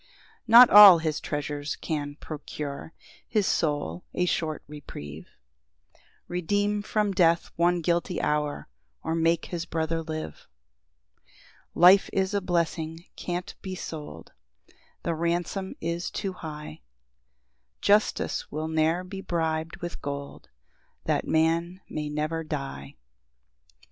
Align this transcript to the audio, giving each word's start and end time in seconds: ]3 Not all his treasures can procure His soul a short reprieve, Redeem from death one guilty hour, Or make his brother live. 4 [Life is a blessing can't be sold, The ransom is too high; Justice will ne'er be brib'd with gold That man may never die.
]3 0.47 0.51
Not 0.51 0.69
all 0.71 0.97
his 0.97 1.19
treasures 1.19 1.75
can 1.75 2.15
procure 2.15 2.91
His 3.27 3.45
soul 3.45 4.03
a 4.15 4.25
short 4.25 4.63
reprieve, 4.67 5.27
Redeem 6.27 6.81
from 6.81 7.11
death 7.11 7.51
one 7.55 7.81
guilty 7.81 8.19
hour, 8.19 8.67
Or 9.03 9.13
make 9.13 9.45
his 9.53 9.67
brother 9.67 10.01
live. 10.01 10.47
4 11.75 11.81
[Life 11.83 12.09
is 12.13 12.33
a 12.33 12.41
blessing 12.41 13.05
can't 13.15 13.53
be 13.61 13.75
sold, 13.75 14.31
The 15.03 15.13
ransom 15.13 15.75
is 15.79 16.09
too 16.09 16.33
high; 16.33 16.81
Justice 17.79 18.51
will 18.51 18.67
ne'er 18.69 19.03
be 19.03 19.21
brib'd 19.21 19.81
with 19.83 20.01
gold 20.01 20.49
That 21.03 21.27
man 21.27 21.79
may 21.87 22.09
never 22.09 22.43
die. 22.43 22.95